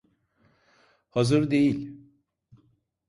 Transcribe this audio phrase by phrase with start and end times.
[1.09, 1.99] Hazır değil.